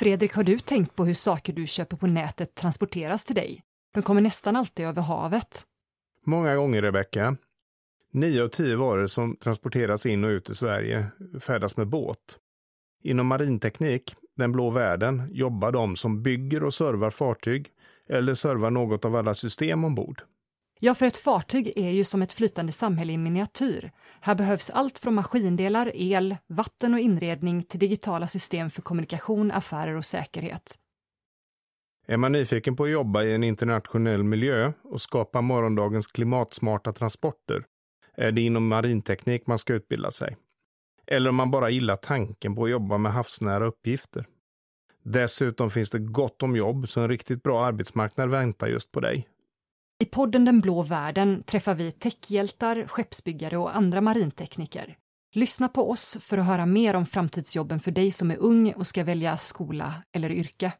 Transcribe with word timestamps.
Fredrik, 0.00 0.34
har 0.34 0.44
du 0.44 0.58
tänkt 0.58 0.96
på 0.96 1.04
hur 1.04 1.14
saker 1.14 1.52
du 1.52 1.66
köper 1.66 1.96
på 1.96 2.06
nätet 2.06 2.54
transporteras 2.54 3.24
till 3.24 3.34
dig? 3.34 3.62
De 3.94 4.02
kommer 4.02 4.20
nästan 4.20 4.56
alltid 4.56 4.86
över 4.86 5.02
havet. 5.02 5.64
Många 6.26 6.56
gånger, 6.56 6.82
Rebecka. 6.82 7.36
Nio 8.12 8.44
av 8.44 8.48
tio 8.48 8.76
varor 8.76 9.06
som 9.06 9.36
transporteras 9.36 10.06
in 10.06 10.24
och 10.24 10.28
ut 10.28 10.50
i 10.50 10.54
Sverige 10.54 11.06
färdas 11.40 11.76
med 11.76 11.88
båt. 11.88 12.38
Inom 13.02 13.26
marinteknik, 13.26 14.14
den 14.36 14.52
blå 14.52 14.70
världen, 14.70 15.28
jobbar 15.32 15.72
de 15.72 15.96
som 15.96 16.22
bygger 16.22 16.62
och 16.62 16.74
servar 16.74 17.10
fartyg 17.10 17.68
eller 18.08 18.34
servar 18.34 18.70
något 18.70 19.04
av 19.04 19.16
alla 19.16 19.34
system 19.34 19.84
ombord. 19.84 20.22
Ja, 20.82 20.94
för 20.94 21.06
ett 21.06 21.16
fartyg 21.16 21.72
är 21.76 21.90
ju 21.90 22.04
som 22.04 22.22
ett 22.22 22.32
flytande 22.32 22.72
samhälle 22.72 23.12
i 23.12 23.18
miniatyr. 23.18 23.92
Här 24.20 24.34
behövs 24.34 24.70
allt 24.70 24.98
från 24.98 25.14
maskindelar, 25.14 25.92
el, 25.94 26.36
vatten 26.46 26.94
och 26.94 27.00
inredning 27.00 27.62
till 27.62 27.80
digitala 27.80 28.28
system 28.28 28.70
för 28.70 28.82
kommunikation, 28.82 29.50
affärer 29.50 29.94
och 29.94 30.06
säkerhet. 30.06 30.74
Är 32.06 32.16
man 32.16 32.32
nyfiken 32.32 32.76
på 32.76 32.84
att 32.84 32.90
jobba 32.90 33.22
i 33.22 33.34
en 33.34 33.44
internationell 33.44 34.24
miljö 34.24 34.72
och 34.84 35.00
skapa 35.00 35.40
morgondagens 35.40 36.06
klimatsmarta 36.06 36.92
transporter 36.92 37.64
är 38.16 38.32
det 38.32 38.40
inom 38.40 38.68
marinteknik 38.68 39.46
man 39.46 39.58
ska 39.58 39.74
utbilda 39.74 40.10
sig. 40.10 40.36
Eller 41.06 41.30
om 41.30 41.36
man 41.36 41.50
bara 41.50 41.70
gillar 41.70 41.96
tanken 41.96 42.54
på 42.54 42.64
att 42.64 42.70
jobba 42.70 42.98
med 42.98 43.12
havsnära 43.12 43.66
uppgifter. 43.66 44.26
Dessutom 45.02 45.70
finns 45.70 45.90
det 45.90 45.98
gott 45.98 46.42
om 46.42 46.56
jobb, 46.56 46.88
så 46.88 47.00
en 47.00 47.08
riktigt 47.08 47.42
bra 47.42 47.64
arbetsmarknad 47.64 48.30
väntar 48.30 48.66
just 48.66 48.92
på 48.92 49.00
dig. 49.00 49.28
I 50.02 50.06
podden 50.06 50.44
Den 50.44 50.60
blå 50.60 50.82
världen 50.82 51.42
träffar 51.42 51.74
vi 51.74 51.92
techhjältar, 51.92 52.86
skeppsbyggare 52.86 53.56
och 53.56 53.76
andra 53.76 54.00
marintekniker. 54.00 54.96
Lyssna 55.34 55.68
på 55.68 55.90
oss 55.90 56.18
för 56.20 56.38
att 56.38 56.46
höra 56.46 56.66
mer 56.66 56.94
om 56.96 57.06
framtidsjobben 57.06 57.80
för 57.80 57.90
dig 57.90 58.10
som 58.12 58.30
är 58.30 58.36
ung 58.36 58.72
och 58.72 58.86
ska 58.86 59.04
välja 59.04 59.36
skola 59.36 59.94
eller 60.12 60.30
yrke. 60.30 60.72